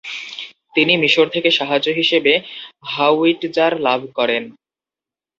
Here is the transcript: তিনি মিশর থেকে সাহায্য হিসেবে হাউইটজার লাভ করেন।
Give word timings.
তিনি 0.75 0.93
মিশর 0.97 1.27
থেকে 1.29 1.49
সাহায্য 1.51 1.87
হিসেবে 1.99 2.33
হাউইটজার 2.91 3.71
লাভ 3.79 4.01
করেন। 4.15 4.43